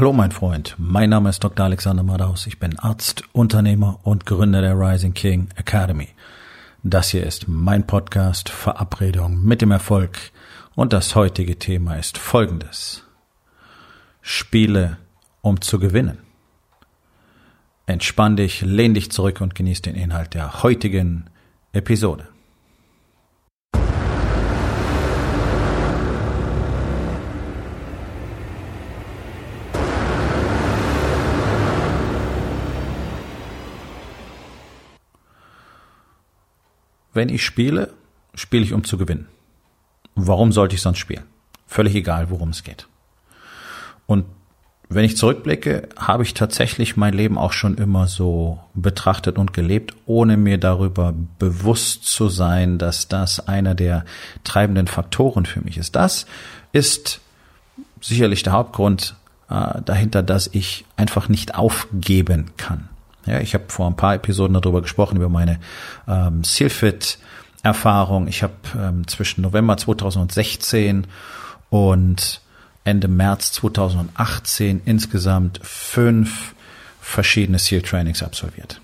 Hallo 0.00 0.14
mein 0.14 0.32
Freund, 0.32 0.76
mein 0.78 1.10
Name 1.10 1.28
ist 1.28 1.44
Dr. 1.44 1.66
Alexander 1.66 2.02
Madaus. 2.02 2.46
Ich 2.46 2.58
bin 2.58 2.78
Arzt, 2.78 3.22
Unternehmer 3.32 4.00
und 4.02 4.24
Gründer 4.24 4.62
der 4.62 4.72
Rising 4.72 5.12
King 5.12 5.50
Academy. 5.56 6.08
Das 6.82 7.10
hier 7.10 7.26
ist 7.26 7.48
mein 7.48 7.86
Podcast 7.86 8.48
Verabredung 8.48 9.44
mit 9.44 9.60
dem 9.60 9.70
Erfolg 9.70 10.16
und 10.74 10.94
das 10.94 11.14
heutige 11.16 11.58
Thema 11.58 11.96
ist 11.96 12.16
folgendes. 12.16 13.04
Spiele, 14.22 14.96
um 15.42 15.60
zu 15.60 15.78
gewinnen. 15.78 16.16
Entspann 17.84 18.36
dich, 18.36 18.62
lehn 18.62 18.94
dich 18.94 19.12
zurück 19.12 19.42
und 19.42 19.54
genieß 19.54 19.82
den 19.82 19.96
Inhalt 19.96 20.32
der 20.32 20.62
heutigen 20.62 21.26
Episode. 21.74 22.26
Wenn 37.12 37.28
ich 37.28 37.44
spiele, 37.44 37.92
spiele 38.34 38.64
ich 38.64 38.72
um 38.72 38.84
zu 38.84 38.98
gewinnen. 38.98 39.26
Warum 40.14 40.52
sollte 40.52 40.74
ich 40.74 40.82
sonst 40.82 40.98
spielen? 40.98 41.24
Völlig 41.66 41.94
egal, 41.94 42.30
worum 42.30 42.50
es 42.50 42.62
geht. 42.62 42.86
Und 44.06 44.24
wenn 44.88 45.04
ich 45.04 45.16
zurückblicke, 45.16 45.88
habe 45.96 46.24
ich 46.24 46.34
tatsächlich 46.34 46.96
mein 46.96 47.14
Leben 47.14 47.38
auch 47.38 47.52
schon 47.52 47.76
immer 47.78 48.08
so 48.08 48.58
betrachtet 48.74 49.38
und 49.38 49.52
gelebt, 49.52 49.94
ohne 50.04 50.36
mir 50.36 50.58
darüber 50.58 51.14
bewusst 51.38 52.06
zu 52.06 52.28
sein, 52.28 52.76
dass 52.76 53.06
das 53.06 53.46
einer 53.46 53.76
der 53.76 54.04
treibenden 54.42 54.88
Faktoren 54.88 55.46
für 55.46 55.60
mich 55.60 55.78
ist. 55.78 55.94
Das 55.94 56.26
ist 56.72 57.20
sicherlich 58.00 58.42
der 58.42 58.52
Hauptgrund 58.52 59.14
äh, 59.48 59.80
dahinter, 59.84 60.24
dass 60.24 60.48
ich 60.52 60.84
einfach 60.96 61.28
nicht 61.28 61.54
aufgeben 61.54 62.50
kann. 62.56 62.88
Ja, 63.30 63.38
ich 63.38 63.54
habe 63.54 63.64
vor 63.68 63.86
ein 63.86 63.94
paar 63.94 64.16
Episoden 64.16 64.54
darüber 64.54 64.82
gesprochen, 64.82 65.14
über 65.14 65.28
meine 65.28 65.60
ähm, 66.08 66.42
Sealfit-Erfahrung. 66.42 68.26
Ich 68.26 68.42
habe 68.42 68.54
ähm, 68.76 69.06
zwischen 69.06 69.42
November 69.42 69.76
2016 69.76 71.06
und 71.68 72.40
Ende 72.82 73.06
März 73.06 73.52
2018 73.52 74.82
insgesamt 74.84 75.60
fünf 75.62 76.56
verschiedene 77.00 77.60
SEAL 77.60 77.82
Trainings 77.82 78.24
absolviert. 78.24 78.80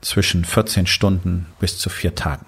Zwischen 0.00 0.44
14 0.44 0.88
Stunden 0.88 1.46
bis 1.60 1.78
zu 1.78 1.90
vier 1.90 2.16
Tagen. 2.16 2.46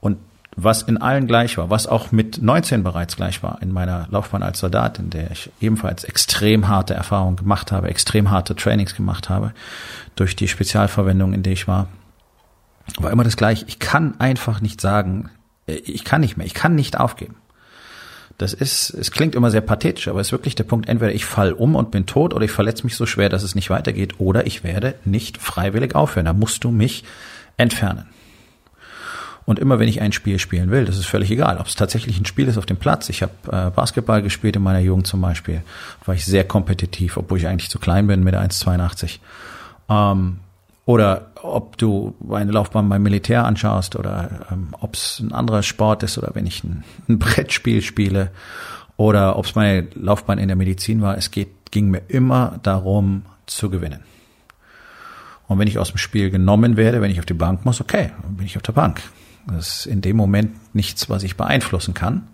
Und 0.00 0.16
was 0.56 0.82
in 0.82 0.98
allen 0.98 1.26
gleich 1.26 1.58
war, 1.58 1.70
was 1.70 1.86
auch 1.86 2.12
mit 2.12 2.40
19 2.40 2.82
bereits 2.82 3.16
gleich 3.16 3.42
war 3.42 3.60
in 3.60 3.72
meiner 3.72 4.06
Laufbahn 4.10 4.42
als 4.42 4.60
Soldat, 4.60 4.98
in 4.98 5.10
der 5.10 5.30
ich 5.30 5.50
ebenfalls 5.60 6.04
extrem 6.04 6.68
harte 6.68 6.94
Erfahrungen 6.94 7.36
gemacht 7.36 7.72
habe, 7.72 7.88
extrem 7.88 8.30
harte 8.30 8.54
Trainings 8.54 8.94
gemacht 8.94 9.28
habe, 9.28 9.52
durch 10.14 10.36
die 10.36 10.48
Spezialverwendung, 10.48 11.32
in 11.32 11.42
der 11.42 11.52
ich 11.52 11.66
war, 11.66 11.88
war 12.98 13.10
immer 13.10 13.24
das 13.24 13.36
gleiche. 13.36 13.64
Ich 13.66 13.78
kann 13.78 14.20
einfach 14.20 14.60
nicht 14.60 14.80
sagen, 14.80 15.30
äh, 15.66 15.72
ich 15.72 16.04
kann 16.04 16.20
nicht 16.20 16.36
mehr, 16.36 16.46
ich 16.46 16.54
kann 16.54 16.74
nicht 16.74 16.98
aufgeben. 17.00 17.36
Das 18.38 18.52
ist, 18.52 18.90
es 18.90 19.12
klingt 19.12 19.36
immer 19.36 19.50
sehr 19.50 19.60
pathetisch, 19.60 20.08
aber 20.08 20.20
es 20.20 20.28
ist 20.28 20.32
wirklich 20.32 20.56
der 20.56 20.64
Punkt, 20.64 20.88
entweder 20.88 21.14
ich 21.14 21.24
fall 21.24 21.52
um 21.52 21.76
und 21.76 21.92
bin 21.92 22.06
tot 22.06 22.34
oder 22.34 22.44
ich 22.44 22.50
verletze 22.50 22.82
mich 22.82 22.96
so 22.96 23.06
schwer, 23.06 23.28
dass 23.28 23.44
es 23.44 23.54
nicht 23.54 23.70
weitergeht 23.70 24.18
oder 24.18 24.46
ich 24.46 24.64
werde 24.64 24.96
nicht 25.04 25.38
freiwillig 25.38 25.94
aufhören. 25.94 26.26
Da 26.26 26.32
musst 26.32 26.64
du 26.64 26.72
mich 26.72 27.04
entfernen. 27.56 28.06
Und 29.46 29.58
immer 29.58 29.78
wenn 29.78 29.88
ich 29.88 30.00
ein 30.00 30.12
Spiel 30.12 30.38
spielen 30.38 30.70
will, 30.70 30.86
das 30.86 30.96
ist 30.96 31.06
völlig 31.06 31.30
egal, 31.30 31.58
ob 31.58 31.66
es 31.66 31.74
tatsächlich 31.74 32.18
ein 32.18 32.24
Spiel 32.24 32.48
ist 32.48 32.56
auf 32.56 32.66
dem 32.66 32.78
Platz. 32.78 33.08
Ich 33.10 33.22
habe 33.22 33.32
äh, 33.50 33.70
Basketball 33.70 34.22
gespielt 34.22 34.56
in 34.56 34.62
meiner 34.62 34.78
Jugend 34.78 35.06
zum 35.06 35.20
Beispiel, 35.20 35.62
war 36.04 36.14
ich 36.14 36.24
sehr 36.24 36.44
kompetitiv, 36.44 37.16
obwohl 37.16 37.38
ich 37.38 37.46
eigentlich 37.46 37.70
zu 37.70 37.78
klein 37.78 38.06
bin 38.06 38.24
mit 38.24 38.34
1,82. 38.34 39.18
Ähm, 39.90 40.38
oder 40.86 41.30
ob 41.42 41.78
du 41.78 42.14
eine 42.30 42.52
Laufbahn 42.52 42.88
beim 42.88 43.02
Militär 43.02 43.44
anschaust 43.44 43.96
oder 43.96 44.46
ähm, 44.50 44.68
ob 44.80 44.94
es 44.94 45.20
ein 45.20 45.32
anderer 45.32 45.62
Sport 45.62 46.02
ist 46.02 46.18
oder 46.18 46.30
wenn 46.34 46.46
ich 46.46 46.64
ein, 46.64 46.84
ein 47.08 47.18
Brettspiel 47.18 47.82
spiele 47.82 48.30
oder 48.96 49.36
ob 49.38 49.46
es 49.46 49.54
meine 49.54 49.88
Laufbahn 49.94 50.38
in 50.38 50.48
der 50.48 50.56
Medizin 50.56 51.02
war, 51.02 51.16
es 51.16 51.30
geht, 51.30 51.48
ging 51.70 51.90
mir 51.90 52.02
immer 52.08 52.60
darum 52.62 53.24
zu 53.46 53.70
gewinnen. 53.70 54.00
Und 55.48 55.58
wenn 55.58 55.68
ich 55.68 55.78
aus 55.78 55.90
dem 55.90 55.98
Spiel 55.98 56.30
genommen 56.30 56.76
werde, 56.76 57.02
wenn 57.02 57.10
ich 57.10 57.18
auf 57.18 57.26
die 57.26 57.34
Bank 57.34 57.64
muss, 57.64 57.80
okay, 57.80 58.12
dann 58.22 58.36
bin 58.36 58.46
ich 58.46 58.56
auf 58.56 58.62
der 58.62 58.72
Bank. 58.72 59.02
Das 59.46 59.80
ist 59.80 59.86
in 59.86 60.00
dem 60.00 60.16
Moment 60.16 60.74
nichts, 60.74 61.08
was 61.08 61.22
ich 61.22 61.36
beeinflussen 61.36 61.94
kann, 61.94 62.28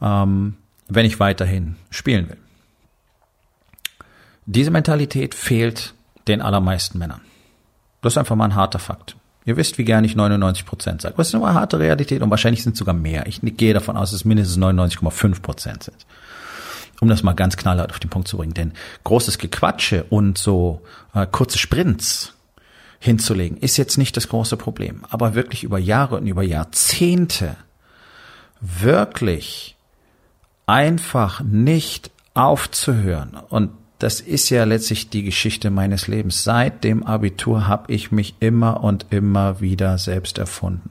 ähm, 0.00 0.54
wenn 0.88 1.06
ich 1.06 1.20
weiterhin 1.20 1.76
spielen 1.90 2.28
will. 2.28 2.38
Diese 4.46 4.70
Mentalität 4.70 5.34
fehlt 5.34 5.94
den 6.28 6.42
allermeisten 6.42 6.98
Männern. 6.98 7.20
Das 8.02 8.14
ist 8.14 8.18
einfach 8.18 8.36
mal 8.36 8.44
ein 8.44 8.54
harter 8.54 8.78
Fakt. 8.78 9.16
Ihr 9.46 9.56
wisst, 9.56 9.76
wie 9.76 9.84
gern 9.84 10.04
ich 10.04 10.16
99 10.16 10.64
Prozent 10.64 11.02
sage. 11.02 11.14
Das 11.16 11.28
ist 11.28 11.34
eine 11.34 11.54
harte 11.54 11.78
Realität 11.78 12.22
und 12.22 12.30
wahrscheinlich 12.30 12.62
sind 12.62 12.72
es 12.72 12.78
sogar 12.78 12.94
mehr. 12.94 13.26
Ich 13.26 13.40
gehe 13.42 13.74
davon 13.74 13.96
aus, 13.96 14.10
dass 14.10 14.20
es 14.20 14.24
mindestens 14.24 14.58
99,5 14.58 15.42
Prozent 15.42 15.82
sind. 15.82 16.06
Um 17.00 17.08
das 17.08 17.22
mal 17.22 17.34
ganz 17.34 17.56
knallhart 17.56 17.90
auf 17.90 17.98
den 17.98 18.08
Punkt 18.08 18.28
zu 18.28 18.38
bringen. 18.38 18.54
Denn 18.54 18.72
großes 19.04 19.38
Gequatsche 19.38 20.04
und 20.04 20.38
so 20.38 20.80
äh, 21.14 21.26
kurze 21.26 21.58
Sprints 21.58 22.32
hinzulegen, 23.04 23.58
ist 23.58 23.76
jetzt 23.76 23.98
nicht 23.98 24.16
das 24.16 24.28
große 24.28 24.56
Problem. 24.56 25.02
Aber 25.10 25.34
wirklich 25.34 25.62
über 25.62 25.78
Jahre 25.78 26.16
und 26.16 26.26
über 26.26 26.42
Jahrzehnte 26.42 27.56
wirklich 28.60 29.76
einfach 30.66 31.40
nicht 31.42 32.10
aufzuhören 32.32 33.36
und 33.48 33.70
das 33.98 34.20
ist 34.20 34.50
ja 34.50 34.64
letztlich 34.64 35.08
die 35.08 35.22
Geschichte 35.22 35.70
meines 35.70 36.08
Lebens. 36.08 36.44
Seit 36.44 36.84
dem 36.84 37.04
Abitur 37.04 37.68
habe 37.68 37.92
ich 37.92 38.12
mich 38.12 38.34
immer 38.40 38.82
und 38.82 39.06
immer 39.10 39.60
wieder 39.60 39.98
selbst 39.98 40.36
erfunden. 40.36 40.90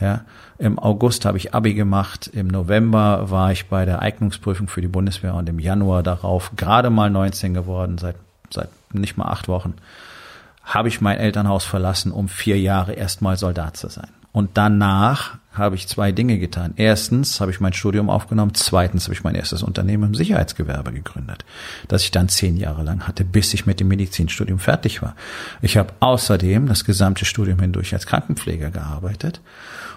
Ja, 0.00 0.22
Im 0.58 0.78
August 0.78 1.24
habe 1.24 1.36
ich 1.38 1.54
Abi 1.54 1.74
gemacht, 1.74 2.28
im 2.32 2.48
November 2.48 3.30
war 3.30 3.52
ich 3.52 3.66
bei 3.66 3.84
der 3.84 4.02
Eignungsprüfung 4.02 4.66
für 4.66 4.80
die 4.80 4.88
Bundeswehr 4.88 5.34
und 5.34 5.48
im 5.48 5.60
Januar 5.60 6.02
darauf 6.02 6.50
gerade 6.56 6.90
mal 6.90 7.10
19 7.10 7.54
geworden, 7.54 7.98
seit, 7.98 8.16
seit 8.50 8.70
nicht 8.92 9.16
mal 9.16 9.26
acht 9.26 9.46
Wochen, 9.46 9.74
habe 10.64 10.88
ich 10.88 11.00
mein 11.00 11.18
Elternhaus 11.18 11.64
verlassen, 11.64 12.12
um 12.12 12.28
vier 12.28 12.58
Jahre 12.60 12.92
erstmal 12.92 13.36
Soldat 13.36 13.76
zu 13.76 13.88
sein. 13.88 14.08
Und 14.32 14.52
danach 14.54 15.36
habe 15.52 15.74
ich 15.74 15.86
zwei 15.86 16.12
Dinge 16.12 16.38
getan. 16.38 16.72
Erstens 16.76 17.40
habe 17.40 17.50
ich 17.50 17.60
mein 17.60 17.74
Studium 17.74 18.08
aufgenommen. 18.08 18.54
Zweitens 18.54 19.04
habe 19.04 19.12
ich 19.12 19.22
mein 19.22 19.34
erstes 19.34 19.62
Unternehmen 19.62 20.04
im 20.04 20.14
Sicherheitsgewerbe 20.14 20.92
gegründet, 20.92 21.44
das 21.88 22.04
ich 22.04 22.10
dann 22.10 22.30
zehn 22.30 22.56
Jahre 22.56 22.82
lang 22.82 23.06
hatte, 23.06 23.24
bis 23.24 23.52
ich 23.52 23.66
mit 23.66 23.78
dem 23.78 23.88
Medizinstudium 23.88 24.58
fertig 24.58 25.02
war. 25.02 25.14
Ich 25.60 25.76
habe 25.76 25.92
außerdem 26.00 26.66
das 26.66 26.84
gesamte 26.84 27.26
Studium 27.26 27.58
hindurch 27.58 27.92
als 27.92 28.06
Krankenpfleger 28.06 28.70
gearbeitet. 28.70 29.42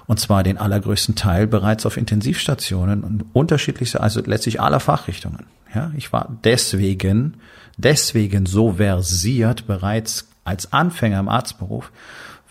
Und 0.08 0.20
zwar 0.20 0.44
den 0.44 0.58
allergrößten 0.58 1.16
Teil 1.16 1.48
bereits 1.48 1.86
auf 1.86 1.96
Intensivstationen 1.96 3.04
und 3.04 3.26
unterschiedlichste, 3.32 4.02
also 4.02 4.22
letztlich 4.24 4.60
aller 4.60 4.82
Fachrichtungen. 4.82 5.46
Ja, 5.74 5.92
ich 5.96 6.12
war 6.12 6.38
deswegen, 6.44 7.36
deswegen 7.78 8.46
so 8.46 8.74
versiert 8.74 9.66
bereits 9.68 10.28
als 10.46 10.72
Anfänger 10.72 11.20
im 11.20 11.28
Arztberuf, 11.28 11.92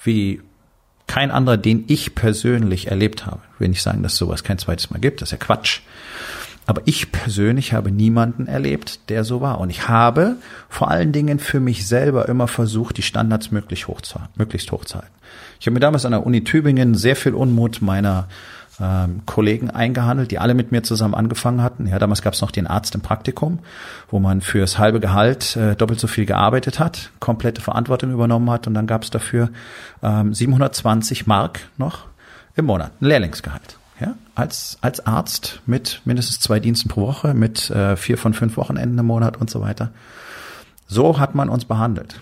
wie 0.03 0.43
kein 1.07 1.31
anderer, 1.31 1.57
den 1.57 1.85
ich 1.87 2.15
persönlich 2.15 2.89
erlebt 2.89 3.27
habe. 3.27 3.41
Ich 3.55 3.61
will 3.61 3.69
nicht 3.69 3.83
sagen, 3.83 4.03
dass 4.03 4.17
sowas 4.17 4.45
kein 4.45 4.59
zweites 4.59 4.91
Mal 4.91 4.99
gibt, 4.99 5.23
das 5.23 5.29
ist 5.29 5.33
ja 5.33 5.39
Quatsch. 5.39 5.81
Aber 6.67 6.83
ich 6.87 7.13
persönlich 7.13 7.75
habe 7.75 7.91
niemanden 7.91 8.47
erlebt, 8.47 9.11
der 9.11 9.25
so 9.25 9.43
war. 9.43 9.61
Und 9.61 9.69
ich 9.69 9.89
habe 9.89 10.37
vor 10.71 10.91
allen 10.91 11.13
Dingen 11.13 11.39
für 11.39 11.61
mich 11.61 11.87
selber 11.87 12.27
immer 12.29 12.49
versucht, 12.49 12.97
die 12.97 13.03
Standards 13.03 13.51
möglichst 13.51 13.87
hoch 13.87 14.01
möglichst 14.37 14.73
hoch 14.73 14.87
zu 14.87 14.95
halten. 14.95 15.13
Ich 15.61 15.67
habe 15.67 15.75
mir 15.75 15.81
damals 15.81 16.07
an 16.07 16.13
der 16.13 16.25
Uni 16.25 16.43
Tübingen 16.43 16.95
sehr 16.95 17.17
viel 17.17 17.35
Unmut 17.35 17.83
meiner 17.83 18.29
ähm, 18.81 19.23
Kollegen 19.27 19.71
eingehandelt, 19.71 20.31
die 20.31 20.39
alle 20.39 20.55
mit 20.55 20.73
mir 20.73 20.83
zusammen 20.83 21.15
angefangen 21.15 21.63
hatten. 21.63 21.87
Ja, 21.87 21.99
damals 21.99 22.23
gab 22.23 22.35
es 22.35 22.41
noch 22.41 22.51
den 22.51 22.67
Arzt 22.67 22.95
im 22.95 23.01
Praktikum, 23.01 23.61
wo 24.11 24.19
man 24.19 24.41
fürs 24.41 24.79
halbe 24.79 25.01
Gehalt 25.01 25.57
äh, 25.57 25.77
doppelt 25.77 26.01
so 26.01 26.07
viel 26.07 26.27
gearbeitet 26.27 26.79
hat, 26.79 27.11
komplette 27.21 27.61
Verantwortung 27.61 28.13
übernommen 28.13 28.51
hat 28.51 28.67
und 28.67 28.75
dann 28.75 28.87
gab 28.87 29.03
es 29.05 29.11
dafür 29.11 29.51
ähm, 30.03 30.35
720 30.35 31.27
Mark 31.27 31.61
noch 31.77 32.07
im 32.57 32.67
Monat, 32.67 32.93
ein 33.01 33.07
Lehrlingsgehalt. 33.07 33.79
Ja, 34.01 34.17
als, 34.35 34.79
als 34.81 35.07
Arzt 35.07 35.61
mit 35.67 36.03
mindestens 36.05 36.41
zwei 36.41 36.59
Diensten 36.59 36.89
pro 36.89 37.07
Woche, 37.07 37.33
mit 37.33 37.71
äh, 37.71 37.97
vier 37.97 38.19
von 38.19 38.35
fünf 38.35 38.57
Wochenenden 38.57 38.99
im 38.99 39.07
Monat 39.07 39.37
und 39.37 39.51
so 39.51 39.61
weiter. 39.61 39.91
So 40.89 41.21
hat 41.21 41.37
man 41.37 41.49
uns 41.49 41.65
behandelt. 41.65 42.17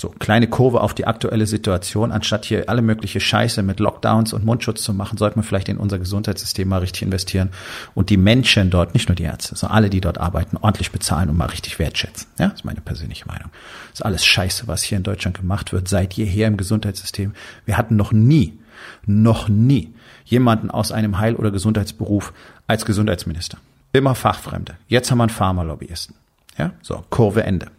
So, 0.00 0.08
kleine 0.08 0.48
Kurve 0.48 0.80
auf 0.80 0.92
die 0.92 1.06
aktuelle 1.06 1.46
Situation. 1.46 2.10
Anstatt 2.10 2.44
hier 2.44 2.68
alle 2.68 2.82
mögliche 2.82 3.20
Scheiße 3.20 3.62
mit 3.62 3.78
Lockdowns 3.78 4.32
und 4.32 4.44
Mundschutz 4.44 4.82
zu 4.82 4.92
machen, 4.92 5.18
sollte 5.18 5.36
man 5.36 5.44
vielleicht 5.44 5.68
in 5.68 5.76
unser 5.76 6.00
Gesundheitssystem 6.00 6.68
mal 6.68 6.78
richtig 6.78 7.02
investieren 7.02 7.50
und 7.94 8.10
die 8.10 8.16
Menschen 8.16 8.70
dort, 8.70 8.94
nicht 8.94 9.08
nur 9.08 9.14
die 9.14 9.22
Ärzte, 9.22 9.54
sondern 9.54 9.76
alle, 9.76 9.90
die 9.90 10.00
dort 10.00 10.18
arbeiten, 10.18 10.56
ordentlich 10.56 10.90
bezahlen 10.90 11.30
und 11.30 11.36
mal 11.36 11.46
richtig 11.46 11.78
wertschätzen. 11.78 12.26
Ja, 12.38 12.48
das 12.48 12.60
ist 12.60 12.64
meine 12.64 12.80
persönliche 12.80 13.26
Meinung. 13.26 13.50
Ist 13.92 14.04
alles 14.04 14.24
Scheiße, 14.24 14.66
was 14.66 14.82
hier 14.82 14.98
in 14.98 15.04
Deutschland 15.04 15.38
gemacht 15.38 15.72
wird, 15.72 15.88
seit 15.88 16.14
jeher 16.14 16.48
im 16.48 16.56
Gesundheitssystem. 16.56 17.32
Wir 17.64 17.78
hatten 17.78 17.94
noch 17.94 18.10
nie, 18.10 18.58
noch 19.06 19.48
nie 19.48 19.94
jemanden 20.24 20.70
aus 20.70 20.90
einem 20.90 21.18
Heil- 21.18 21.36
oder 21.36 21.52
Gesundheitsberuf 21.52 22.32
als 22.66 22.84
Gesundheitsminister 22.84 23.58
immer 23.94 24.14
Fachfremde. 24.14 24.74
Jetzt 24.88 25.10
haben 25.10 25.18
wir 25.18 25.24
einen 25.24 25.30
Pharmalobbyisten. 25.30 26.16
Ja, 26.58 26.72
so, 26.82 27.04
Kurve 27.10 27.44
Ende. 27.44 27.70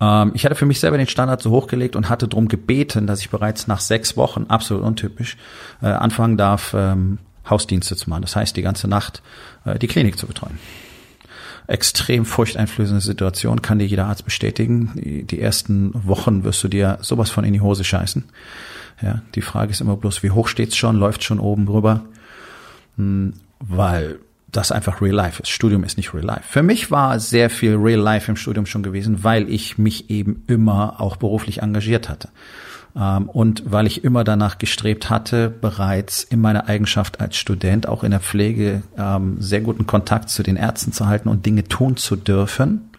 Ähm, 0.00 0.32
ich 0.34 0.44
hatte 0.44 0.54
für 0.54 0.66
mich 0.66 0.80
selber 0.80 0.98
den 0.98 1.08
Standard 1.08 1.42
so 1.42 1.50
hochgelegt 1.50 1.96
und 1.96 2.08
hatte 2.08 2.28
darum 2.28 2.48
gebeten, 2.48 3.06
dass 3.06 3.20
ich 3.20 3.30
bereits 3.30 3.66
nach 3.66 3.80
sechs 3.80 4.16
Wochen, 4.16 4.46
absolut 4.48 4.84
untypisch, 4.84 5.36
äh, 5.82 5.86
anfangen 5.86 6.36
darf, 6.36 6.74
ähm, 6.76 7.18
Hausdienste 7.48 7.96
zu 7.96 8.10
machen. 8.10 8.22
Das 8.22 8.36
heißt, 8.36 8.56
die 8.56 8.62
ganze 8.62 8.88
Nacht 8.88 9.22
äh, 9.64 9.78
die 9.78 9.86
Klinik 9.86 10.18
zu 10.18 10.26
betreuen. 10.26 10.58
Extrem 11.66 12.24
furchteinflößende 12.24 13.02
Situation, 13.02 13.60
kann 13.60 13.78
dir 13.78 13.86
jeder 13.86 14.06
Arzt 14.06 14.24
bestätigen. 14.24 14.92
Die, 14.94 15.24
die 15.24 15.40
ersten 15.40 15.92
Wochen 16.06 16.44
wirst 16.44 16.64
du 16.64 16.68
dir 16.68 16.98
sowas 17.02 17.30
von 17.30 17.44
in 17.44 17.52
die 17.52 17.60
Hose 17.60 17.84
scheißen. 17.84 18.24
Ja, 19.02 19.22
die 19.34 19.42
Frage 19.42 19.70
ist 19.70 19.80
immer 19.80 19.96
bloß, 19.96 20.22
wie 20.22 20.30
hoch 20.30 20.48
steht's 20.48 20.76
schon, 20.76 20.96
läuft 20.96 21.22
schon 21.22 21.38
oben 21.38 21.66
drüber, 21.66 22.04
hm, 22.96 23.34
weil 23.60 24.18
das 24.50 24.72
einfach 24.72 25.02
Real 25.02 25.14
Life 25.14 25.42
ist. 25.42 25.50
Studium 25.50 25.84
ist 25.84 25.96
nicht 25.96 26.14
Real 26.14 26.24
Life. 26.24 26.44
Für 26.44 26.62
mich 26.62 26.90
war 26.90 27.20
sehr 27.20 27.50
viel 27.50 27.76
Real 27.76 28.00
Life 28.00 28.30
im 28.30 28.36
Studium 28.36 28.66
schon 28.66 28.82
gewesen, 28.82 29.22
weil 29.22 29.48
ich 29.50 29.78
mich 29.78 30.10
eben 30.10 30.42
immer 30.46 31.00
auch 31.00 31.16
beruflich 31.16 31.62
engagiert 31.62 32.08
hatte. 32.08 32.30
Ähm, 32.96 33.28
und 33.28 33.62
weil 33.70 33.86
ich 33.86 34.04
immer 34.04 34.24
danach 34.24 34.58
gestrebt 34.58 35.10
hatte, 35.10 35.50
bereits 35.50 36.24
in 36.24 36.40
meiner 36.40 36.66
Eigenschaft 36.68 37.20
als 37.20 37.36
Student 37.36 37.86
auch 37.86 38.02
in 38.02 38.10
der 38.10 38.20
Pflege 38.20 38.82
ähm, 38.96 39.36
sehr 39.38 39.60
guten 39.60 39.86
Kontakt 39.86 40.30
zu 40.30 40.42
den 40.42 40.56
Ärzten 40.56 40.92
zu 40.92 41.06
halten 41.06 41.28
und 41.28 41.44
Dinge 41.44 41.64
tun 41.64 41.96
zu 41.96 42.16
dürfen, 42.16 42.90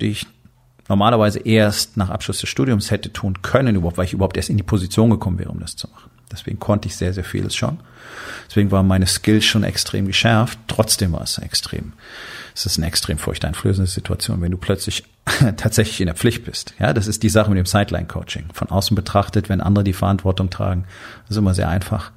die 0.00 0.10
ich 0.10 0.26
normalerweise 0.88 1.38
erst 1.40 1.96
nach 1.96 2.10
Abschluss 2.10 2.40
des 2.40 2.50
Studiums 2.50 2.90
hätte 2.90 3.12
tun 3.12 3.40
können, 3.40 3.76
überhaupt, 3.76 3.96
weil 3.96 4.04
ich 4.04 4.12
überhaupt 4.12 4.36
erst 4.36 4.50
in 4.50 4.58
die 4.58 4.62
Position 4.62 5.08
gekommen 5.08 5.38
wäre, 5.38 5.50
um 5.50 5.60
das 5.60 5.76
zu 5.76 5.88
machen. 5.88 6.11
Deswegen 6.32 6.58
konnte 6.58 6.88
ich 6.88 6.96
sehr, 6.96 7.12
sehr 7.12 7.24
vieles 7.24 7.54
schon. 7.54 7.78
Deswegen 8.48 8.70
waren 8.70 8.86
meine 8.86 9.06
Skills 9.06 9.44
schon 9.44 9.64
extrem 9.64 10.06
geschärft. 10.06 10.58
Trotzdem 10.66 11.12
war 11.12 11.22
es 11.22 11.38
extrem. 11.38 11.92
Es 12.54 12.66
ist 12.66 12.78
eine 12.78 12.86
extrem 12.86 13.18
furchteinflößende 13.18 13.90
Situation, 13.90 14.40
wenn 14.40 14.50
du 14.50 14.58
plötzlich 14.58 15.04
tatsächlich 15.56 16.00
in 16.00 16.06
der 16.06 16.16
Pflicht 16.16 16.44
bist. 16.44 16.74
Ja, 16.78 16.92
das 16.92 17.06
ist 17.06 17.22
die 17.22 17.28
Sache 17.28 17.50
mit 17.50 17.58
dem 17.58 17.66
Sideline-Coaching. 17.66 18.46
Von 18.52 18.68
außen 18.68 18.94
betrachtet, 18.94 19.48
wenn 19.48 19.60
andere 19.60 19.84
die 19.84 19.92
Verantwortung 19.92 20.50
tragen, 20.50 20.84
ist 21.28 21.36
immer 21.36 21.54
sehr 21.54 21.68
einfach. 21.68 22.10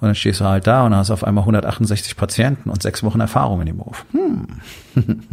Und 0.00 0.08
dann 0.08 0.14
stehst 0.14 0.40
du 0.40 0.44
halt 0.44 0.66
da 0.66 0.84
und 0.86 0.94
hast 0.94 1.10
auf 1.10 1.24
einmal 1.24 1.42
168 1.42 2.16
Patienten 2.16 2.70
und 2.70 2.82
sechs 2.82 3.02
Wochen 3.02 3.20
Erfahrung 3.20 3.60
in 3.60 3.66
dem 3.66 3.78
Beruf. 3.78 4.04
Hm. 4.12 4.60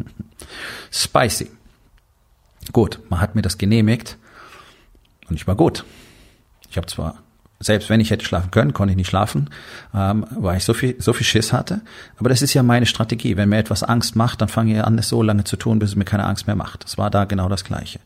Spicy. 0.91 1.49
Gut, 2.71 2.99
man 3.09 3.21
hat 3.21 3.35
mir 3.35 3.41
das 3.41 3.57
genehmigt 3.57 4.17
und 5.29 5.35
ich 5.35 5.47
war 5.47 5.55
gut. 5.55 5.83
Ich 6.69 6.77
habe 6.77 6.87
zwar 6.87 7.21
selbst 7.61 7.89
wenn 7.89 7.99
ich 7.99 8.09
hätte 8.09 8.25
schlafen 8.25 8.51
können, 8.51 8.73
konnte 8.73 8.91
ich 8.91 8.97
nicht 8.97 9.07
schlafen, 9.07 9.49
ähm, 9.95 10.25
weil 10.31 10.57
ich 10.57 10.65
so 10.65 10.73
viel, 10.73 10.95
so 10.99 11.13
viel 11.13 11.25
Schiss 11.25 11.53
hatte. 11.53 11.81
Aber 12.17 12.29
das 12.29 12.41
ist 12.41 12.53
ja 12.53 12.63
meine 12.63 12.87
Strategie. 12.87 13.37
Wenn 13.37 13.49
mir 13.49 13.59
etwas 13.59 13.83
Angst 13.83 14.15
macht, 14.15 14.41
dann 14.41 14.49
fange 14.49 14.73
ich 14.73 14.83
an, 14.83 14.97
es 14.97 15.09
so 15.09 15.21
lange 15.21 15.43
zu 15.43 15.55
tun, 15.55 15.79
bis 15.79 15.91
es 15.91 15.95
mir 15.95 16.05
keine 16.05 16.25
Angst 16.25 16.47
mehr 16.47 16.55
macht. 16.55 16.83
Das 16.83 16.97
war 16.97 17.09
da 17.09 17.25
genau 17.25 17.47
das 17.49 17.63
Gleiche. 17.63 17.99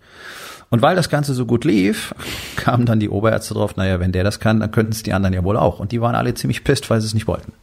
Und 0.69 0.81
weil 0.81 0.95
das 0.95 1.09
Ganze 1.09 1.33
so 1.33 1.45
gut 1.45 1.63
lief, 1.63 2.13
kamen 2.57 2.85
dann 2.85 2.99
die 2.99 3.09
Oberärzte 3.09 3.53
drauf, 3.53 3.75
naja, 3.77 3.99
wenn 3.99 4.11
der 4.11 4.23
das 4.23 4.39
kann, 4.39 4.59
dann 4.59 4.71
könnten 4.71 4.91
es 4.91 5.03
die 5.03 5.13
anderen 5.13 5.33
ja 5.33 5.43
wohl 5.43 5.57
auch. 5.57 5.79
Und 5.79 5.91
die 5.91 6.01
waren 6.01 6.15
alle 6.15 6.33
ziemlich 6.33 6.63
pisst, 6.63 6.89
weil 6.89 6.99
sie 6.99 7.07
es 7.07 7.13
nicht 7.13 7.27
wollten. 7.27 7.53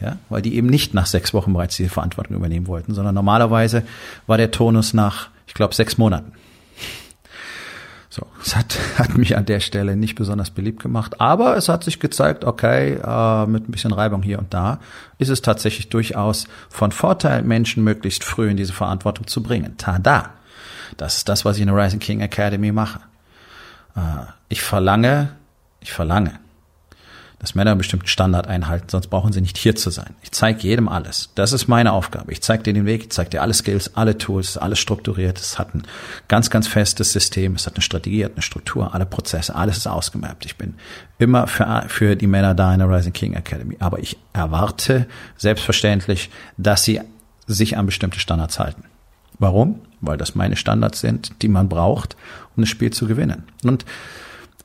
Ja, 0.00 0.16
weil 0.30 0.40
die 0.40 0.54
eben 0.54 0.68
nicht 0.68 0.94
nach 0.94 1.04
sechs 1.04 1.34
Wochen 1.34 1.52
bereits 1.52 1.76
diese 1.76 1.90
Verantwortung 1.90 2.34
übernehmen 2.34 2.66
wollten, 2.66 2.94
sondern 2.94 3.14
normalerweise 3.14 3.82
war 4.26 4.38
der 4.38 4.50
Tonus 4.50 4.94
nach, 4.94 5.28
ich 5.46 5.52
glaube, 5.52 5.74
sechs 5.74 5.98
Monaten. 5.98 6.32
So, 8.12 8.26
es 8.44 8.56
hat, 8.56 8.76
hat 8.98 9.16
mich 9.16 9.36
an 9.36 9.46
der 9.46 9.60
Stelle 9.60 9.96
nicht 9.96 10.16
besonders 10.16 10.50
beliebt 10.50 10.82
gemacht, 10.82 11.20
aber 11.20 11.56
es 11.56 11.68
hat 11.68 11.84
sich 11.84 12.00
gezeigt, 12.00 12.44
okay, 12.44 12.94
äh, 12.94 13.46
mit 13.46 13.68
ein 13.68 13.72
bisschen 13.72 13.92
Reibung 13.92 14.22
hier 14.22 14.40
und 14.40 14.52
da 14.52 14.80
ist 15.18 15.28
es 15.28 15.42
tatsächlich 15.42 15.88
durchaus 15.88 16.48
von 16.68 16.90
Vorteil, 16.90 17.42
Menschen 17.42 17.84
möglichst 17.84 18.24
früh 18.24 18.50
in 18.50 18.56
diese 18.56 18.72
Verantwortung 18.72 19.28
zu 19.28 19.42
bringen. 19.42 19.76
Tada! 19.78 20.30
Das 20.96 21.18
ist 21.18 21.28
das, 21.28 21.44
was 21.44 21.56
ich 21.56 21.62
in 21.62 21.68
der 21.68 21.76
Rising 21.76 22.00
King 22.00 22.20
Academy 22.20 22.72
mache. 22.72 22.98
Äh, 23.94 24.24
ich 24.48 24.60
verlange, 24.60 25.30
ich 25.80 25.92
verlange, 25.92 26.40
dass 27.40 27.54
Männer 27.54 27.70
einen 27.70 27.78
bestimmten 27.78 28.06
Standard 28.06 28.46
einhalten, 28.46 28.90
sonst 28.90 29.06
brauchen 29.06 29.32
sie 29.32 29.40
nicht 29.40 29.56
hier 29.56 29.74
zu 29.74 29.88
sein. 29.88 30.14
Ich 30.22 30.30
zeige 30.30 30.60
jedem 30.60 30.88
alles. 30.88 31.30
Das 31.34 31.54
ist 31.54 31.68
meine 31.68 31.92
Aufgabe. 31.92 32.32
Ich 32.32 32.42
zeige 32.42 32.62
dir 32.62 32.74
den 32.74 32.84
Weg, 32.84 33.04
ich 33.04 33.10
zeige 33.10 33.30
dir 33.30 33.40
alle 33.42 33.54
Skills, 33.54 33.96
alle 33.96 34.18
Tools, 34.18 34.58
alles 34.58 34.78
strukturiert. 34.78 35.38
Es 35.38 35.58
hat 35.58 35.74
ein 35.74 35.82
ganz, 36.28 36.50
ganz 36.50 36.68
festes 36.68 37.12
System, 37.12 37.54
es 37.54 37.66
hat 37.66 37.76
eine 37.76 37.82
Strategie, 37.82 38.26
hat 38.26 38.32
eine 38.32 38.42
Struktur, 38.42 38.94
alle 38.94 39.06
Prozesse, 39.06 39.54
alles 39.54 39.78
ist 39.78 39.86
ausgemappt. 39.86 40.44
Ich 40.44 40.56
bin 40.56 40.74
immer 41.18 41.46
für, 41.46 41.86
für 41.88 42.14
die 42.14 42.26
Männer 42.26 42.54
da 42.54 42.74
in 42.74 42.80
der 42.80 42.90
Rising 42.90 43.14
King 43.14 43.32
Academy. 43.32 43.76
Aber 43.80 44.00
ich 44.00 44.18
erwarte 44.34 45.06
selbstverständlich, 45.38 46.28
dass 46.58 46.84
sie 46.84 47.00
sich 47.46 47.78
an 47.78 47.86
bestimmte 47.86 48.20
Standards 48.20 48.58
halten. 48.58 48.84
Warum? 49.38 49.80
Weil 50.02 50.18
das 50.18 50.34
meine 50.34 50.56
Standards 50.56 51.00
sind, 51.00 51.40
die 51.40 51.48
man 51.48 51.70
braucht, 51.70 52.16
um 52.54 52.62
das 52.62 52.68
Spiel 52.68 52.90
zu 52.90 53.06
gewinnen. 53.06 53.44
Und 53.64 53.86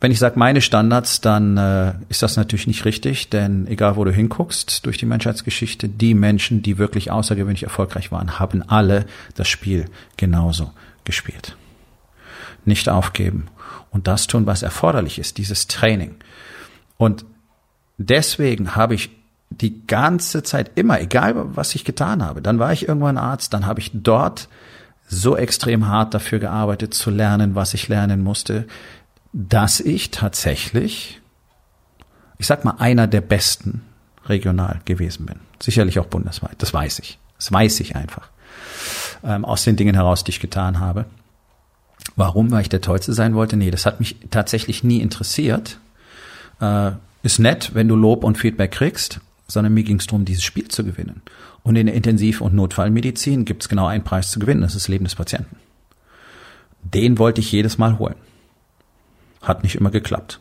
wenn 0.02 0.12
ich 0.12 0.20
sage 0.20 0.38
meine 0.38 0.62
Standards, 0.62 1.22
dann 1.22 1.58
äh, 1.58 1.94
ist 2.10 2.22
das 2.22 2.36
natürlich 2.36 2.68
nicht 2.68 2.86
richtig, 2.86 3.30
denn 3.30 3.68
egal 3.68 3.96
wo 3.96 4.04
du 4.04 4.12
hinguckst 4.12 4.86
durch 4.86 4.98
die 4.98 5.06
Menschheitsgeschichte, 5.06 5.88
die 5.88 6.14
Menschen, 6.14 6.62
die 6.62 6.78
wirklich 6.78 7.12
außergewöhnlich 7.12 7.64
erfolgreich 7.64 8.12
waren, 8.12 8.40
haben 8.40 8.62
alle 8.62 9.06
das 9.36 9.48
Spiel 9.48 9.86
genauso 10.18 10.72
gespielt. 11.06 11.56
Nicht 12.66 12.90
aufgeben 12.90 13.48
und 13.92 14.08
das 14.08 14.28
tun, 14.28 14.46
was 14.46 14.64
erforderlich 14.64 15.20
ist, 15.20 15.38
dieses 15.38 15.68
Training. 15.68 16.16
Und 16.98 17.26
deswegen 17.98 18.76
habe 18.76 18.96
ich 18.96 19.12
die 19.50 19.86
ganze 19.88 20.44
Zeit 20.44 20.72
immer, 20.76 21.00
egal 21.00 21.56
was 21.56 21.76
ich 21.76 21.86
getan 21.86 22.22
habe, 22.24 22.42
dann 22.42 22.60
war 22.60 22.74
ich 22.74 22.88
irgendwann 22.88 23.18
Arzt, 23.18 23.54
dann 23.54 23.66
habe 23.66 23.80
ich 23.80 23.92
dort 23.94 24.50
so 25.08 25.38
extrem 25.38 25.88
hart 25.88 26.14
dafür 26.14 26.40
gearbeitet 26.40 26.94
zu 26.94 27.12
lernen, 27.12 27.56
was 27.56 27.74
ich 27.74 27.88
lernen 27.88 28.24
musste 28.24 28.66
dass 29.38 29.82
ich 29.82 30.12
tatsächlich, 30.12 31.20
ich 32.38 32.48
sag 32.48 32.64
mal, 32.64 32.76
einer 32.80 33.06
der 33.06 33.20
besten 33.20 33.82
regional 34.28 34.80
gewesen 34.86 35.26
bin. 35.26 35.42
Sicherlich 35.62 36.00
auch 36.00 36.06
bundesweit. 36.06 36.56
Das 36.60 36.74
weiß 36.74 37.00
ich. 37.00 37.20
Das 37.38 37.52
weiß 37.52 37.82
ich 37.82 37.98
einfach. 37.98 38.30
Ähm, 39.26 39.44
aus 39.44 39.66
den 39.66 39.76
Dingen 39.76 39.94
heraus, 39.94 40.24
die 40.24 40.32
ich 40.32 40.40
getan 40.40 40.80
habe. 40.80 41.04
Warum? 42.16 42.50
Weil 42.50 42.62
ich 42.62 42.70
der 42.70 42.80
Tollste 42.80 43.12
sein 43.14 43.36
wollte? 43.36 43.58
Nee, 43.58 43.72
das 43.72 43.86
hat 43.86 44.00
mich 44.00 44.16
tatsächlich 44.32 44.86
nie 44.86 45.02
interessiert. 45.02 45.80
Äh, 46.62 46.92
ist 47.22 47.40
nett, 47.40 47.72
wenn 47.74 47.90
du 47.90 47.98
Lob 47.98 48.24
und 48.24 48.38
Feedback 48.38 48.72
kriegst, 48.72 49.20
sondern 49.50 49.74
mir 49.74 49.84
ging 49.84 50.00
es 50.00 50.08
darum, 50.08 50.24
dieses 50.24 50.46
Spiel 50.46 50.70
zu 50.70 50.86
gewinnen. 50.86 51.22
Und 51.62 51.76
in 51.76 51.88
der 51.88 51.96
Intensiv- 51.96 52.40
und 52.40 52.54
Notfallmedizin 52.54 53.44
gibt 53.44 53.64
es 53.64 53.70
genau 53.70 53.88
einen 53.88 54.06
Preis 54.06 54.32
zu 54.32 54.40
gewinnen, 54.40 54.62
das 54.62 54.76
ist 54.76 54.84
das 54.86 54.88
Leben 54.88 55.04
des 55.04 55.16
Patienten. 55.16 55.58
Den 56.84 57.18
wollte 57.18 57.42
ich 57.42 57.52
jedes 57.52 57.78
Mal 57.78 58.00
holen. 58.00 58.16
Hat 59.46 59.64
nicht 59.64 59.76
immer 59.76 59.92
geklappt. 59.92 60.40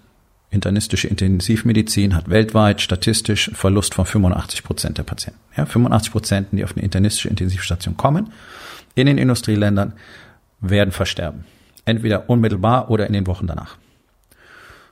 Internistische 0.50 1.08
Intensivmedizin 1.08 2.14
hat 2.14 2.30
weltweit 2.30 2.80
statistisch 2.80 3.50
Verlust 3.54 3.94
von 3.94 4.06
85 4.06 4.62
Prozent 4.62 4.99
der 4.99 5.02
Patienten. 5.02 5.40
Ja, 5.56 5.66
85 5.66 6.12
Prozent, 6.12 6.49
die 6.52 6.64
auf 6.64 6.73
eine 6.73 6.82
internistische 6.82 7.28
Intensivstation 7.28 7.96
kommen, 7.96 8.32
in 8.94 9.06
den 9.06 9.18
Industrieländern, 9.18 9.92
werden 10.61 10.90
versterben. 10.90 11.44
Entweder 11.84 12.30
unmittelbar 12.30 12.90
oder 12.90 13.06
in 13.06 13.12
den 13.12 13.26
Wochen 13.26 13.46
danach. 13.46 13.76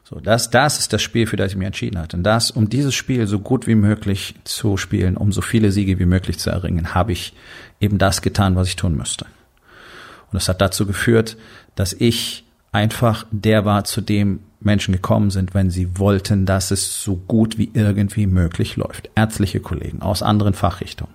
So, 0.04 0.20
das, 0.20 0.50
das 0.50 0.78
ist 0.78 0.92
das 0.92 1.00
Spiel, 1.00 1.26
für 1.26 1.36
das 1.36 1.52
ich 1.52 1.56
mich 1.56 1.66
entschieden 1.66 1.98
hatte. 1.98 2.18
Und 2.18 2.24
das, 2.24 2.50
um 2.50 2.68
dieses 2.68 2.94
Spiel 2.94 3.26
so 3.26 3.38
gut 3.38 3.66
wie 3.66 3.76
möglich 3.76 4.34
zu 4.44 4.76
spielen, 4.76 5.16
um 5.16 5.32
so 5.32 5.40
viele 5.40 5.72
Siege 5.72 5.98
wie 5.98 6.04
möglich 6.04 6.38
zu 6.38 6.50
erringen, 6.50 6.94
habe 6.94 7.12
ich 7.12 7.32
eben 7.80 7.96
das 7.96 8.20
getan, 8.20 8.56
was 8.56 8.68
ich 8.68 8.76
tun 8.76 8.94
müsste. 8.94 9.24
Und 9.24 10.34
das 10.34 10.48
hat 10.50 10.60
dazu 10.60 10.86
geführt, 10.86 11.38
dass 11.76 11.94
ich 11.94 12.44
einfach 12.72 13.26
der 13.30 13.64
war, 13.64 13.84
zu 13.84 14.00
dem 14.00 14.40
Menschen 14.60 14.92
gekommen 14.92 15.30
sind, 15.30 15.54
wenn 15.54 15.70
sie 15.70 15.98
wollten, 15.98 16.46
dass 16.46 16.70
es 16.70 17.02
so 17.02 17.16
gut 17.16 17.58
wie 17.58 17.70
irgendwie 17.74 18.26
möglich 18.26 18.76
läuft. 18.76 19.10
Ärztliche 19.14 19.60
Kollegen 19.60 20.02
aus 20.02 20.22
anderen 20.22 20.54
Fachrichtungen. 20.54 21.14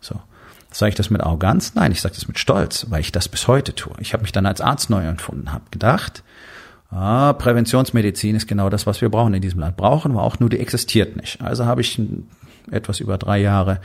So. 0.00 0.20
Sage 0.70 0.90
ich 0.90 0.94
das 0.94 1.10
mit 1.10 1.20
Arroganz? 1.20 1.74
Nein, 1.74 1.92
ich 1.92 2.00
sage 2.00 2.14
das 2.14 2.28
mit 2.28 2.38
Stolz, 2.38 2.86
weil 2.88 3.00
ich 3.00 3.12
das 3.12 3.28
bis 3.28 3.46
heute 3.46 3.74
tue. 3.74 3.92
Ich 4.00 4.14
habe 4.14 4.22
mich 4.22 4.32
dann 4.32 4.46
als 4.46 4.62
Arzt 4.62 4.88
neu 4.88 5.04
empfunden, 5.06 5.52
habe 5.52 5.64
gedacht, 5.70 6.22
ah, 6.90 7.34
Präventionsmedizin 7.34 8.36
ist 8.36 8.46
genau 8.46 8.70
das, 8.70 8.86
was 8.86 9.02
wir 9.02 9.10
brauchen 9.10 9.34
in 9.34 9.42
diesem 9.42 9.60
Land. 9.60 9.76
Brauchen 9.76 10.14
wir 10.14 10.22
auch, 10.22 10.40
nur 10.40 10.48
die 10.48 10.60
existiert 10.60 11.16
nicht. 11.16 11.42
Also 11.42 11.66
habe 11.66 11.82
ich 11.82 12.00
etwas 12.70 13.00
über 13.00 13.18
drei 13.18 13.38
Jahre 13.38 13.80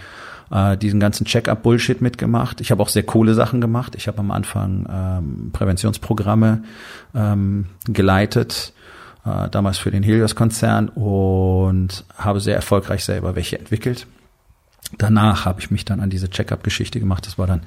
äh, 0.52 0.78
diesen 0.78 1.00
ganzen 1.00 1.26
Check-up-Bullshit 1.26 2.02
mitgemacht. 2.02 2.62
Ich 2.62 2.72
habe 2.72 2.82
auch 2.82 2.90
sehr 2.90 3.04
coole 3.04 3.34
Sachen 3.34 3.62
gemacht. 3.62 3.96
Ich 3.96 4.08
habe 4.08 4.20
am 4.20 4.32
Anfang 4.32 4.86
ähm, 4.90 5.50
Präventionsprogramme 5.52 6.64
ähm, 7.16 7.68
geleitet, 7.86 8.74
äh, 9.26 9.50
damals 9.50 9.78
für 9.78 9.92
den 9.92 10.04
Helios-Konzern 10.04 10.90
und 10.90 12.06
habe 12.18 12.40
sehr 12.40 12.56
erfolgreich 12.56 13.04
selber 13.04 13.36
welche 13.36 13.60
entwickelt. 13.60 14.08
Danach 14.98 15.46
habe 15.46 15.60
ich 15.60 15.70
mich 15.70 15.84
dann 15.84 16.00
an 16.00 16.10
diese 16.10 16.30
Check-up-Geschichte 16.30 17.00
gemacht. 17.00 17.28
Das 17.28 17.38
war 17.38 17.48
dann 17.48 17.64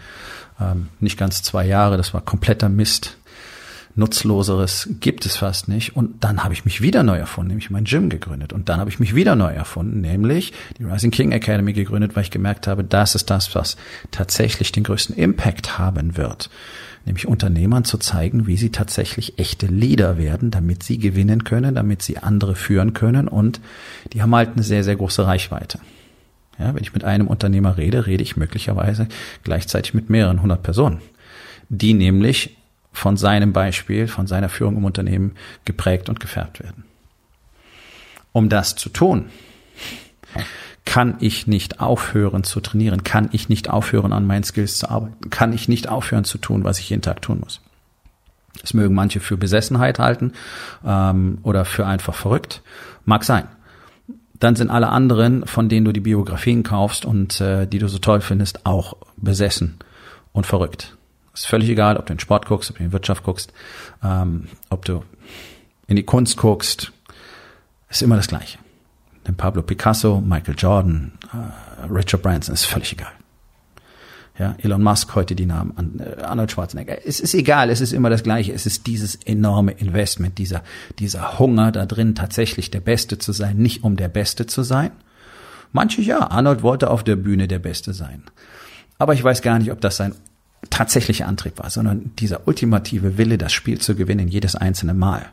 ähm, 0.59 0.89
nicht 1.01 1.19
ganz 1.19 1.43
zwei 1.43 1.67
Jahre, 1.67 1.97
das 1.97 2.15
war 2.15 2.23
kompletter 2.23 2.69
Mist. 2.69 3.19
Nutzloseres 3.97 4.89
gibt 5.01 5.27
es 5.27 5.37
fast 5.37 5.69
nicht. 5.69 5.97
Und 5.97 6.23
dann 6.25 6.45
habe 6.45 6.55
ich 6.55 6.65
mich 6.65 6.81
wieder 6.81 7.03
neu 7.03 7.17
erfunden, 7.17 7.49
nämlich 7.49 7.71
mein 7.71 7.85
Gym 7.85 8.09
gegründet. 8.09 8.53
Und 8.53 8.69
dann 8.69 8.81
habe 8.81 8.91
ich 8.91 9.01
mich 9.01 9.15
wieder 9.15 9.37
neu 9.37 9.53
erfunden, 9.53 10.01
nämlich 10.01 10.53
die 10.79 10.85
Rising 10.85 11.11
King 11.11 11.33
Academy 11.33 11.73
gegründet, 11.73 12.17
weil 12.17 12.23
ich 12.23 12.31
gemerkt 12.31 12.67
habe, 12.67 12.85
das 12.85 13.15
ist 13.15 13.31
das, 13.31 13.55
was 13.55 13.77
tatsächlich 14.11 14.73
den 14.73 14.85
größten 14.85 15.17
Impact 15.17 15.79
haben 15.79 16.17
wird. 16.17 16.51
Nämlich 17.07 17.27
Unternehmern 17.27 17.85
zu 17.85 17.99
zeigen, 17.99 18.47
wie 18.47 18.57
sie 18.57 18.71
tatsächlich 18.71 19.39
echte 19.39 19.67
Leader 19.67 20.19
werden, 20.19 20.51
damit 20.51 20.83
sie 20.83 20.99
gewinnen 20.99 21.45
können, 21.45 21.75
damit 21.75 22.03
sie 22.03 22.19
andere 22.19 22.55
führen 22.55 22.93
können. 22.93 23.27
Und 23.27 23.61
die 24.13 24.23
haben 24.23 24.35
halt 24.35 24.51
eine 24.55 24.63
sehr, 24.63 24.85
sehr 24.85 24.97
große 24.97 25.27
Reichweite. 25.27 25.81
Ja, 26.59 26.75
wenn 26.75 26.83
ich 26.83 26.93
mit 26.93 27.05
einem 27.05 27.27
Unternehmer 27.27 27.79
rede, 27.79 28.07
rede 28.07 28.23
ich 28.23 28.37
möglicherweise 28.37 29.09
gleichzeitig 29.45 29.95
mit 29.95 30.11
mehreren 30.11 30.43
hundert 30.43 30.63
Personen, 30.63 31.01
die 31.71 31.95
nämlich 31.95 32.59
von 32.93 33.17
seinem 33.17 33.53
Beispiel, 33.53 34.09
von 34.09 34.27
seiner 34.27 34.49
Führung 34.49 34.77
im 34.77 34.85
Unternehmen 34.85 35.37
geprägt 35.65 36.09
und 36.09 36.21
gefärbt 36.21 36.61
werden. 36.61 36.85
Um 38.33 38.49
das 38.49 38.77
zu 38.77 38.89
tun, 38.89 39.27
kann 40.85 41.17
ich 41.21 41.47
nicht 41.47 41.81
aufhören 41.81 42.45
zu 42.45 42.61
trainieren, 42.61 43.05
kann 43.05 43.29
ich 43.33 43.49
nicht 43.49 43.71
aufhören 43.71 44.13
an 44.13 44.27
meinen 44.27 44.45
Skills 44.45 44.79
zu 44.79 44.91
arbeiten, 44.91 45.31
kann 45.31 45.53
ich 45.53 45.69
nicht 45.69 45.89
aufhören 45.89 46.25
zu 46.25 46.39
tun, 46.39 46.65
was 46.65 46.79
ich 46.79 46.91
jeden 46.91 47.03
Tag 47.03 47.23
tun 47.23 47.41
muss. 47.41 47.61
Das 48.61 48.75
mögen 48.75 48.95
manche 48.95 49.21
für 49.21 49.37
Besessenheit 49.37 49.99
halten 49.99 50.33
ähm, 50.85 51.39
oder 51.43 51.65
für 51.65 51.87
einfach 51.87 52.15
verrückt, 52.15 52.63
mag 53.05 53.25
sein. 53.25 53.45
Dann 54.35 54.57
sind 54.57 54.71
alle 54.71 54.89
anderen, 54.89 55.47
von 55.47 55.69
denen 55.69 55.85
du 55.85 55.93
die 55.93 56.01
Biografien 56.01 56.63
kaufst 56.63 57.05
und 57.05 57.41
äh, 57.41 57.67
die 57.67 57.79
du 57.79 57.89
so 57.89 57.99
toll 57.99 58.21
findest, 58.21 58.67
auch 58.67 58.97
besessen 59.17 59.79
und 60.33 60.47
verrückt. 60.47 60.97
Ist 61.35 61.47
völlig 61.47 61.69
egal, 61.69 61.97
ob 61.97 62.07
du 62.07 62.13
in 62.13 62.19
Sport 62.19 62.47
guckst, 62.47 62.71
ob 62.71 62.79
du 62.79 62.85
in 62.85 62.93
Wirtschaft 62.93 63.23
guckst, 63.23 63.53
ähm, 64.03 64.49
ob 64.69 64.85
du 64.85 65.05
in 65.87 65.97
die 65.97 66.05
Kunst 66.05 66.37
guckst. 66.37 66.93
Ist 67.89 68.03
immer 68.03 68.17
das 68.17 68.29
Gleiche. 68.29 68.59
Denn 69.27 69.37
Pablo 69.37 69.63
Picasso, 69.63 70.21
Michael 70.21 70.55
Jordan, 70.57 71.13
äh, 71.33 71.87
Richard 71.93 72.23
Branson, 72.23 72.55
ist 72.55 72.65
völlig 72.65 72.93
egal. 72.93 73.13
Ja, 74.39 74.55
Elon 74.59 74.83
Musk 74.83 75.15
heute 75.15 75.35
die 75.35 75.45
Namen, 75.45 76.01
äh, 76.01 76.23
Arnold 76.23 76.51
Schwarzenegger. 76.51 77.07
Es 77.07 77.21
ist 77.21 77.35
egal, 77.35 77.69
es 77.69 77.83
ist 77.83 77.93
immer 77.93 78.09
das 78.09 78.23
Gleiche. 78.23 78.53
Es 78.53 78.65
ist 78.65 78.87
dieses 78.87 79.15
enorme 79.15 79.73
Investment, 79.73 80.39
dieser, 80.39 80.63
dieser 80.99 81.39
Hunger 81.39 81.73
da 81.73 81.85
drin, 81.85 82.15
tatsächlich 82.15 82.71
der 82.71 82.81
Beste 82.81 83.19
zu 83.19 83.33
sein, 83.33 83.59
nicht 83.59 83.85
um 83.85 83.97
der 83.97 84.09
Beste 84.09 84.47
zu 84.47 84.63
sein. 84.63 84.93
Manche 85.73 86.01
ja, 86.01 86.31
Arnold 86.31 86.63
wollte 86.63 86.91
auf 86.91 87.05
der 87.05 87.17
Bühne 87.17 87.49
der 87.49 87.59
Beste 87.59 87.93
sein. 87.93 88.25
Aber 88.99 89.13
ich 89.13 89.23
weiß 89.23 89.43
gar 89.43 89.59
nicht, 89.59 89.73
ob 89.73 89.81
das 89.81 89.97
sein 89.97 90.15
tatsächlicher 90.71 91.27
Antrieb 91.27 91.59
war, 91.59 91.71
sondern 91.71 92.13
dieser 92.19 92.47
ultimative 92.47 93.19
Wille, 93.19 93.39
das 93.39 93.53
Spiel 93.53 93.81
zu 93.81 93.95
gewinnen, 93.95 94.29
jedes 94.29 94.55
einzelne 94.55 94.95
Mal. 94.95 95.27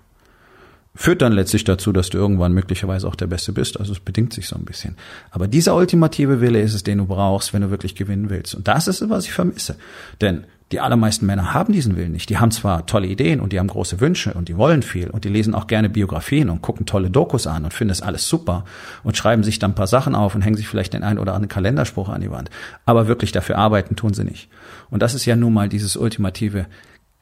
Führt 0.95 1.21
dann 1.21 1.33
letztlich 1.33 1.63
dazu, 1.63 1.91
dass 1.91 2.09
du 2.09 2.17
irgendwann 2.17 2.53
möglicherweise 2.53 3.07
auch 3.07 3.15
der 3.15 3.27
Beste 3.27 3.53
bist. 3.53 3.79
Also 3.79 3.91
es 3.91 3.99
bedingt 3.99 4.33
sich 4.33 4.47
so 4.47 4.55
ein 4.55 4.65
bisschen. 4.65 4.97
Aber 5.29 5.47
dieser 5.47 5.75
ultimative 5.75 6.41
Wille 6.41 6.59
ist 6.59 6.73
es, 6.73 6.81
den 6.81 6.97
du 6.97 7.05
brauchst, 7.05 7.53
wenn 7.53 7.61
du 7.61 7.69
wirklich 7.69 7.93
gewinnen 7.93 8.31
willst. 8.31 8.55
Und 8.55 8.67
das 8.67 8.87
ist 8.87 9.01
es, 9.01 9.09
was 9.09 9.25
ich 9.25 9.31
vermisse. 9.31 9.75
Denn 10.21 10.45
die 10.71 10.81
allermeisten 10.81 11.25
Männer 11.25 11.53
haben 11.53 11.71
diesen 11.71 11.95
Willen 11.95 12.11
nicht. 12.11 12.29
Die 12.29 12.39
haben 12.39 12.51
zwar 12.51 12.85
tolle 12.85 13.07
Ideen 13.07 13.39
und 13.39 13.53
die 13.53 13.59
haben 13.59 13.67
große 13.67 14.01
Wünsche 14.01 14.33
und 14.33 14.49
die 14.49 14.57
wollen 14.57 14.83
viel 14.83 15.09
und 15.09 15.23
die 15.23 15.29
lesen 15.29 15.55
auch 15.55 15.67
gerne 15.67 15.89
Biografien 15.89 16.49
und 16.49 16.61
gucken 16.61 16.85
tolle 16.85 17.09
Dokus 17.09 17.47
an 17.47 17.63
und 17.63 17.73
finden 17.73 17.89
das 17.89 18.01
alles 18.01 18.27
super 18.27 18.65
und 19.03 19.15
schreiben 19.15 19.43
sich 19.43 19.59
dann 19.59 19.71
ein 19.71 19.75
paar 19.75 19.87
Sachen 19.87 20.13
auf 20.13 20.35
und 20.35 20.41
hängen 20.41 20.57
sich 20.57 20.67
vielleicht 20.67 20.93
den 20.93 21.03
einen 21.03 21.19
oder 21.19 21.33
anderen 21.33 21.49
Kalenderspruch 21.49 22.09
an 22.09 22.21
die 22.21 22.31
Wand. 22.31 22.49
Aber 22.85 23.07
wirklich 23.07 23.31
dafür 23.31 23.57
arbeiten 23.57 23.95
tun 23.95 24.13
sie 24.13 24.25
nicht. 24.25 24.49
Und 24.89 25.01
das 25.01 25.13
ist 25.13 25.25
ja 25.25 25.37
nun 25.37 25.53
mal 25.53 25.69
dieses 25.69 25.95
ultimative 25.95 26.65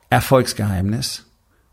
Erfolgsgeheimnis, 0.09 1.25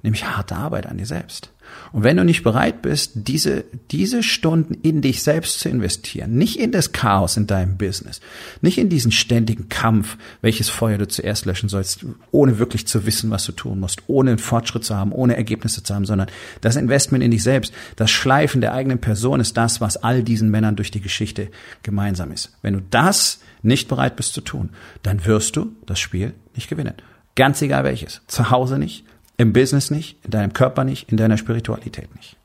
nämlich 0.02 0.24
harte 0.24 0.56
Arbeit 0.56 0.86
an 0.86 0.98
dir 0.98 1.06
selbst. 1.06 1.52
Und 1.92 2.02
wenn 2.02 2.16
du 2.16 2.24
nicht 2.24 2.42
bereit 2.42 2.82
bist, 2.82 3.12
diese, 3.14 3.64
diese 3.90 4.22
Stunden 4.22 4.74
in 4.74 5.00
dich 5.00 5.22
selbst 5.22 5.60
zu 5.60 5.68
investieren, 5.68 6.34
nicht 6.34 6.58
in 6.58 6.72
das 6.72 6.92
Chaos 6.92 7.36
in 7.36 7.46
deinem 7.46 7.76
Business, 7.76 8.20
nicht 8.60 8.78
in 8.78 8.88
diesen 8.88 9.12
ständigen 9.12 9.68
Kampf, 9.68 10.16
welches 10.40 10.68
Feuer 10.68 10.98
du 10.98 11.06
zuerst 11.06 11.46
löschen 11.46 11.68
sollst, 11.68 12.04
ohne 12.30 12.58
wirklich 12.58 12.86
zu 12.86 13.06
wissen, 13.06 13.30
was 13.30 13.44
du 13.44 13.52
tun 13.52 13.80
musst, 13.80 14.02
ohne 14.06 14.30
einen 14.30 14.38
Fortschritt 14.38 14.84
zu 14.84 14.96
haben, 14.96 15.12
ohne 15.12 15.36
Ergebnisse 15.36 15.82
zu 15.82 15.94
haben, 15.94 16.04
sondern 16.04 16.28
das 16.60 16.76
Investment 16.76 17.22
in 17.22 17.30
dich 17.30 17.42
selbst, 17.42 17.72
das 17.96 18.10
Schleifen 18.10 18.60
der 18.60 18.74
eigenen 18.74 19.00
Person 19.00 19.40
ist 19.40 19.56
das, 19.56 19.80
was 19.80 19.96
all 19.96 20.22
diesen 20.22 20.50
Männern 20.50 20.76
durch 20.76 20.90
die 20.90 21.00
Geschichte 21.00 21.48
gemeinsam 21.82 22.32
ist. 22.32 22.56
Wenn 22.62 22.74
du 22.74 22.82
das 22.90 23.40
nicht 23.62 23.88
bereit 23.88 24.16
bist 24.16 24.34
zu 24.34 24.40
tun, 24.40 24.70
dann 25.02 25.24
wirst 25.24 25.56
du 25.56 25.72
das 25.86 26.00
Spiel 26.00 26.34
nicht 26.54 26.68
gewinnen. 26.68 26.94
Ganz 27.34 27.62
egal 27.62 27.84
welches. 27.84 28.20
Zu 28.26 28.50
Hause 28.50 28.78
nicht, 28.78 29.04
im 29.42 29.52
Business 29.52 29.90
nicht, 29.90 30.24
in 30.24 30.30
deinem 30.30 30.52
Körper 30.52 30.84
nicht, 30.84 31.10
in 31.10 31.16
deiner 31.16 31.36
Spiritualität 31.36 32.14
nicht. 32.16 32.36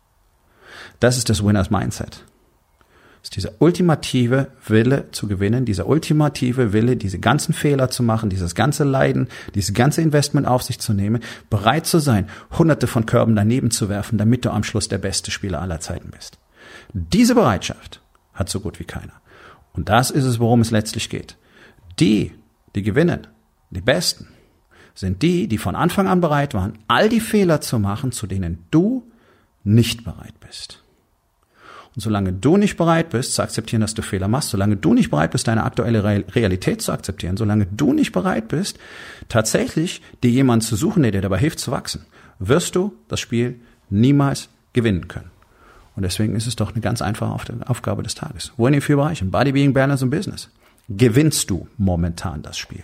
Das 1.00 1.18
ist 1.18 1.30
das 1.30 1.46
Winners 1.46 1.70
Mindset. 1.70 2.24
Das 3.22 3.30
ist 3.30 3.36
dieser 3.36 3.52
ultimative 3.60 4.48
Wille 4.68 5.12
zu 5.12 5.28
gewinnen, 5.28 5.66
dieser 5.66 5.88
ultimative 5.88 6.74
Wille, 6.74 6.98
diese 6.98 7.20
ganzen 7.20 7.54
Fehler 7.54 7.90
zu 7.90 8.04
machen, 8.04 8.30
dieses 8.30 8.56
ganze 8.56 8.84
Leiden, 8.84 9.28
dieses 9.54 9.74
ganze 9.74 10.02
Investment 10.02 10.48
auf 10.48 10.64
sich 10.64 10.80
zu 10.80 10.94
nehmen, 10.94 11.22
bereit 11.50 11.86
zu 11.86 12.00
sein, 12.00 12.30
hunderte 12.58 12.88
von 12.88 13.06
Körben 13.06 13.36
daneben 13.36 13.72
zu 13.72 13.90
werfen, 13.90 14.18
damit 14.18 14.46
du 14.46 14.52
am 14.52 14.64
Schluss 14.64 14.88
der 14.88 14.98
beste 14.98 15.32
Spieler 15.32 15.62
aller 15.62 15.80
Zeiten 15.80 16.12
bist. 16.12 16.38
Diese 16.94 17.36
Bereitschaft 17.36 18.02
hat 18.34 18.50
so 18.50 18.60
gut 18.60 18.80
wie 18.80 18.86
keiner. 18.86 19.14
Und 19.74 19.90
das 19.90 20.10
ist 20.10 20.24
es, 20.24 20.40
worum 20.40 20.62
es 20.62 20.72
letztlich 20.72 21.10
geht. 21.10 21.38
Die, 22.00 22.34
die 22.76 22.84
gewinnen, 22.84 23.28
die 23.70 23.82
Besten, 23.82 24.28
sind 24.98 25.22
die, 25.22 25.48
die 25.48 25.60
von 25.60 25.76
Anfang 25.76 26.08
an 26.08 26.22
bereit 26.22 26.56
waren, 26.56 26.74
all 26.88 27.08
die 27.08 27.20
Fehler 27.20 27.62
zu 27.62 27.78
machen, 27.78 28.12
zu 28.12 28.26
denen 28.26 28.66
du 28.72 29.04
nicht 29.64 30.04
bereit 30.04 30.40
bist. 30.40 30.82
Und 31.96 32.02
solange 32.02 32.34
du 32.34 32.58
nicht 32.58 32.78
bereit 32.78 33.10
bist 33.10 33.36
zu 33.36 33.44
akzeptieren, 33.44 33.82
dass 33.82 33.94
du 33.94 34.02
Fehler 34.02 34.28
machst, 34.28 34.50
solange 34.50 34.76
du 34.76 34.94
nicht 34.94 35.12
bereit 35.12 35.32
bist, 35.32 35.48
deine 35.48 35.64
aktuelle 35.64 36.04
Realität 36.04 36.82
zu 36.82 36.92
akzeptieren, 36.92 37.38
solange 37.38 37.68
du 37.68 37.94
nicht 37.94 38.12
bereit 38.12 38.48
bist, 38.48 38.80
tatsächlich 39.30 40.02
dir 40.24 40.32
jemanden 40.32 40.66
zu 40.66 40.76
suchen, 40.76 41.04
der 41.04 41.12
dir 41.12 41.22
dabei 41.22 41.38
hilft 41.38 41.60
zu 41.60 41.72
wachsen, 41.72 42.06
wirst 42.40 42.76
du 42.76 42.94
das 43.08 43.20
Spiel 43.20 43.60
niemals 43.90 44.50
gewinnen 44.74 45.08
können. 45.08 45.30
Und 45.96 46.04
deswegen 46.04 46.36
ist 46.36 46.48
es 46.48 46.56
doch 46.56 46.72
eine 46.72 46.82
ganz 46.82 47.02
einfache 47.02 47.36
Aufgabe 47.68 48.04
des 48.04 48.16
Tages. 48.16 48.52
Wo 48.58 48.68
in 48.68 48.74
den 48.74 48.82
vier 48.82 48.96
Bereichen? 48.98 49.32
Body, 49.32 49.52
Being, 49.52 49.74
Balance 49.74 50.04
und 50.04 50.12
Business. 50.12 50.50
Gewinnst 50.90 51.50
du 51.50 51.68
momentan 51.78 52.42
das 52.44 52.58
Spiel? 52.58 52.84